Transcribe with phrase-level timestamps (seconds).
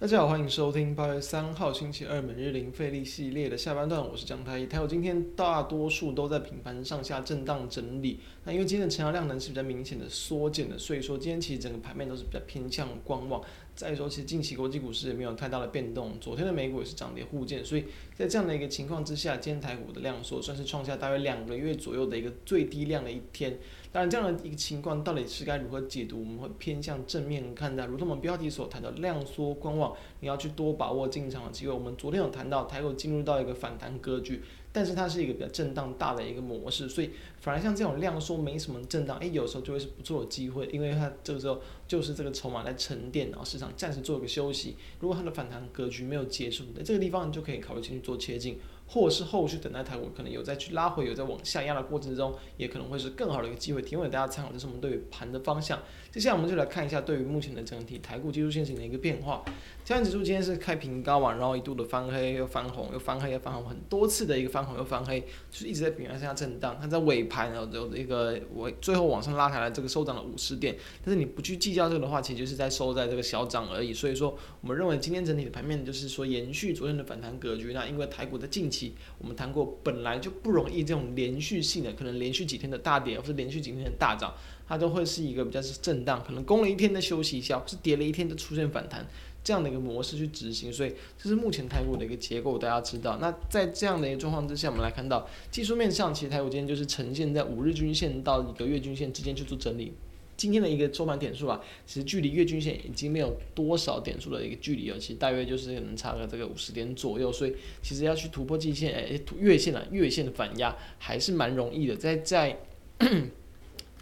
[0.00, 4.64] 大家好，欢迎收听八月三号星期二每日零费力系列的下半段，我是江太一。
[4.64, 8.20] 台股今天大多数都在平盘上下震荡整理。
[8.44, 13.42] 那因为今天的成交量呢是比较明显的缩减的，所以说今天其实整个盘面都是比较偏向观望。
[13.78, 23.56] 再说，其实近期国际股市也没有太大的变动，昨天的美股也是涨跌互见，所以在这样的一个情况之下，今天台股的量缩算是创下大约两个月左右的一个最低量的一天。
[23.92, 26.18] 当然，这样的一个情况到底是该如何解读？
[26.18, 31.72] 我们会偏向正面看待，如同我们标题所谈的量缩观望，你要去多把握进场的机会。
[31.72, 44.76] 我们昨天有谈到台股进入到一个反弹格局，但是它是一个比较震荡大的一个模式，所以反而像这种量缩没什么震荡，诶，有时候就会是不错的机会，因为它这个时候就是这个筹码在沉淀，然后市场暂时做一个休息。
[45.00, 48.58] 如果它的反弹格局没有结束，在这个地方你就可以考虑进去做切进。
[48.88, 54.50] 或者是后续等待台股可能有再去拉回，有在往下压的过程中，也可能会是更好的一个机会，提供给大家参考。
[54.50, 55.78] 这是我们对于盘的方向。
[56.10, 59.44] 接下来我们就来看一下对于目前的整体台股技术线型的一个变化。
[59.84, 65.20] 加权指数今天是开平高嘛，然后一度的翻黑又翻红，又翻黑又翻红，很多次的一个翻红又翻黑，
[65.50, 66.78] 就是一直在平盘上震荡。
[66.80, 70.76] 它在尾盘然后有一个尾最后往上拉抬来，这个收涨了五十点。
[71.04, 73.92] 但是你不去计较这个的话，其实就是在收在这个小涨而已。
[73.92, 77.72] 所以说，我们认为今天整体的盘面就是说延续昨天的反弹格局。
[77.72, 78.77] 那因为台股的近期
[79.18, 84.34] 我们谈过，本来就不容易这种连续性的，可能连续几天的大跌，或是连续几天的大涨，
[84.66, 89.06] 它都会是一个比较是震荡，可能攻了一天的休息一下，或是跌了一天就出现反弹。
[89.44, 93.16] 这样的一个模式去执行，所以这是目前台股的一个结构，大家知道。
[93.18, 99.94] 那在这样的一个状况之下，我们来看到技术面上，其实台股今天就是呈现在五日均线到一个月均线之间去做整理。
[100.38, 107.30] 今天的一个收盘点数啊，其实距离月均线已经没有多少点数的一个距离了，其实大约就是能差个这个五十点左右。
[107.30, 111.94] 所以其实要去突破季线，哎，月线啊，月线的反压还是蛮容易的。
[111.94, 112.58] 在在。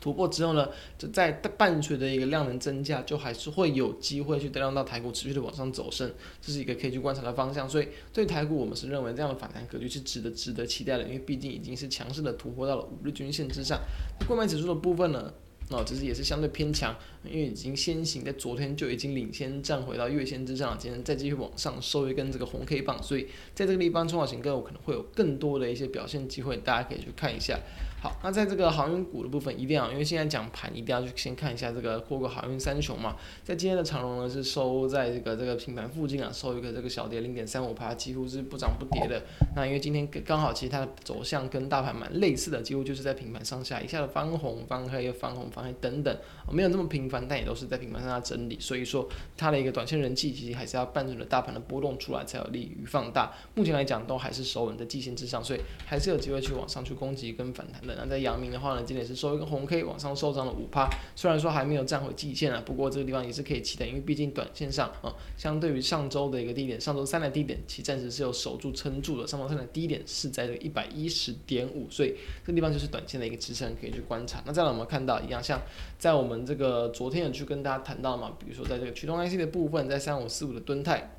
[0.00, 6.08] 突破之后呢，就在伴随着一个量能增加，就还是会有机会去带动到台股持续的往上走升，
[6.40, 7.68] 这是一个可以去观察的方向。
[7.68, 13.80] 所以对台股，我们是认为这样的反弹格局是值得值得期待的，因为毕竟已经是强势的突破到了五日均线之上。
[14.28, 15.34] 购买指数的部分呢，
[15.70, 27.58] 哦，其实也是相对偏强，因为已经先行在昨天就已经领先站回到月线之上，今天再继续往上收一根这个红 K 棒，所以在这个地方中小型个股可能会有更多的一些表现机会，大家可以去看一下。
[28.00, 33.16] 好，那在这个航运股的部分，一定要，因为现在讲盘，一定要去先看一下这个货柜航运三雄嘛。
[33.42, 39.20] 在今天的长荣呢，是收在这个这个平盘附近啊，收一个这个小跌零点三五趴，几乎是不涨不跌的。
[39.56, 46.16] 那因为今天刚好，其实它的走向跟大盘蛮类似的，几乎就是在平盘上下一下子翻红翻黑又翻红等等，
[46.52, 48.58] 没有那么频繁，但也都是在平盘上下整理。
[48.60, 53.32] 所以说，它的一个短线人气其实还是要伴随着大盘的波动出来，才有利于放大。
[53.54, 57.94] 目前来讲，都还是守稳在季线之上，所以还是有机会去往上去攻击跟反弹的。
[57.98, 72.14] 那在阳明的话呢，今天也是收一个红 K 往上收涨了五趴，虽然说还没有站回季线啊，不过这个地方也是可以期待，因为毕竟短线上啊、相对于上周的一个低点，上周三的低点其暂时是有守住撑住的，上周三的低点是在这个一百一十点五，所以
[72.44, 74.42] 这个地方就是短线的一个支撑可以去观察。
[74.46, 75.62] 那再来我们看到一样，像
[75.98, 81.14] 在我们这个昨天有去跟大家谈到嘛，比如说在这个驱动 IC 的部分，在三五四五的敦泰。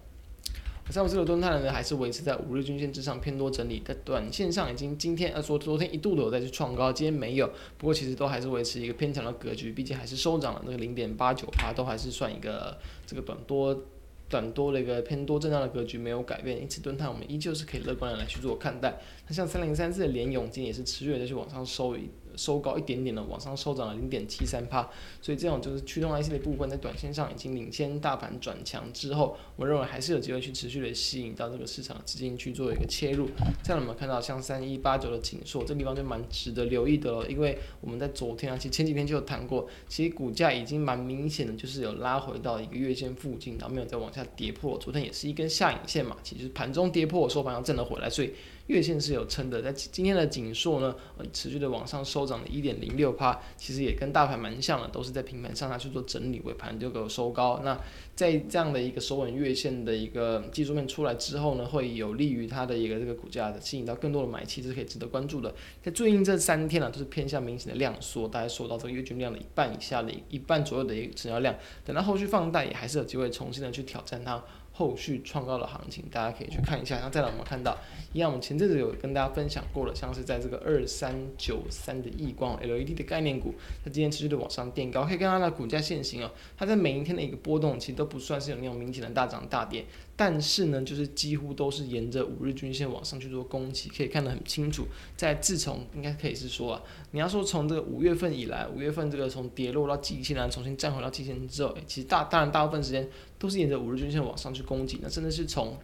[0.92, 7.48] 三五四六的敦泰呢，还是维持在五日均线之上偏多整理，在短线上已经今天呃说昨天一度的有再去创高，今天没有，
[7.78, 12.76] 不过其实都还是维持一个偏强的格局，毕竟还是收涨了那个零点八九趴，都还是算一个
[13.06, 13.84] 这个短多
[14.28, 19.00] 短多的一个偏多震荡的格局没有改变，因此敦泰我们依旧是可以乐观的来去做看待。
[19.28, 22.10] 那像三零三四的联咏今天也是持续的去往上收一。
[22.40, 24.90] 收高一点点的，往上收涨了零点七三趴，
[25.22, 33.28] 所以这种就是驱动 IC 的部分，在短线上已经领先大盘转强之后，我认为还是有机会去持续的吸引到这个市场资金去做一个切入。
[33.62, 44.78] 这样我们看到像三一八九的景硕，这地方就蛮值得留意的了，因为我们在昨天啊，其实前几天就有谈过，其实股价已经蛮明显的就是有拉回到一个月线附近，然后没有再往下跌破。
[44.78, 48.34] 昨天也是一根下影线嘛，其实盘中跌破，收盘要震了回来，所以。
[48.70, 50.96] 月线是有撑的，在今天的景硕呢，
[51.34, 57.60] 持续的往上收涨了一点零六趴，其实也跟大盘蛮像的，都是在平盘上下去做整理，尾盘就给我收高。
[57.64, 57.76] 那
[58.16, 65.52] 在这样的一个收稳月线的一个技术面出来之后呢，会有利于它的一个这个股价的吸引到更多的买气，这是可以值得关注的。
[65.82, 74.44] 在最近这三天呢，都是偏向明显的量缩，大概缩到这个月均量的一半以下的一半左右的一个成交量，等到后续放大，也还是有机会重新的去挑战它。
[74.80, 76.98] 后续创高的行情，大家可以去看一下。
[77.02, 77.78] 那再来我们看到，
[78.14, 83.54] 一样我们前阵子有跟大家分享过了，像是在这个二三九三的亿光 LED 的概念股，
[83.84, 89.84] 它今天持续的往上垫高，可以看到它的股价现形哦，它在每一天的一个波动其实都不算是有那种明显的大涨大跌，
[90.22, 94.86] 但是呢，就是几乎都是沿着五日均线往上去做攻击，可以看得很清楚。
[95.16, 105.78] 在自从应该可以是说啊，你要说从这个五月份以来，五月份这个从跌落到季线，然后重新站回到季线之后，其实大当然大部分时间都是沿着五日均线往上去攻击，那真的是从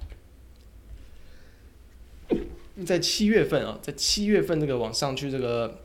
[2.85, 5.84] 在七月份啊，在七月份这个往上去这个。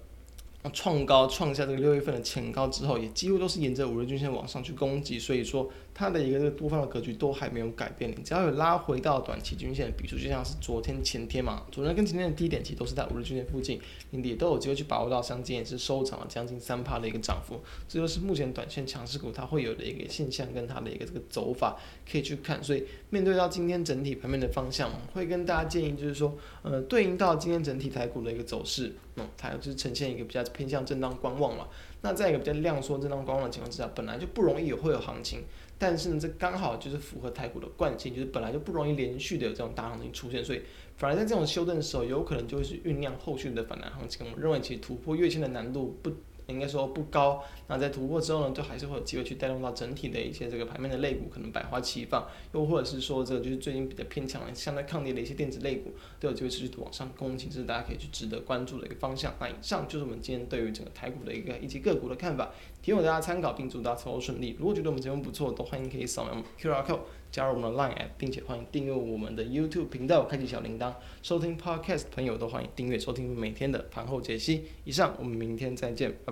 [0.69, 8.11] 创高创下这个六月份的前高之后，也几乎都是沿着五日均线往上去攻击，所以说它的一个这个多方的格局都还没有改变。
[8.11, 13.81] 你只要有拉回到短期均线的比数，就像是昨天前天嘛，昨天跟前天的低点其实都是在五日均线附近，
[14.11, 15.23] 你也都有机会去把握到。
[15.23, 17.59] 像今天也是收涨了将近三趴的一个涨幅，
[17.89, 21.79] 这就是目前短线强势股它会有的一个现象跟它的一个这个走法
[22.11, 22.63] 可以去看。
[22.63, 30.45] 所以面对到今天整体盘面的方向，会跟大家建议就是说，呃，对应到今天整体台股的一个走势，嗯，它就是呈现一个比较。
[30.53, 31.69] 偏向震荡观望嘛，
[32.03, 35.45] 那在一个比较量缩震荡观望的情况之下，本来就不容易有会有行情，
[35.79, 40.63] 但是呢，这刚好就是符合台股的惯性，就是本来就不容易连续的有这种大行情出现，所以
[40.97, 44.27] 反而在这种修正的时候，有可能就会是酝酿后续的反弹行情。
[44.27, 46.11] 我们认为其实突破月线的难度不。
[46.51, 59.35] 应该说不高，那在突破之后呢，就还是会有机会去带动到整体的一些这个盘面的类股，可能百花齐放，又或者是说这个就是最近比较偏强，相对抗跌的一些电子类股，都有机会持续往上攻击，这是大家可以去值得关注的一个方向。
[59.41, 62.51] 那以上就是我们今天对于整个台股的一个以及个股的看法，
[62.83, 64.57] 提供大家参考，并祝大家操作顺利。
[64.59, 67.01] 如果觉得我们节目不错，都欢迎可以扫描 QR code
[67.31, 70.93] 加入我们的 Line App，并且欢迎订阅我们的 YouTube 频道，开启小铃铛，
[71.23, 74.65] 收听 Podcast 朋友都欢迎订阅收听每天的盘后解析。
[74.85, 76.21] 以上，我们明天再见。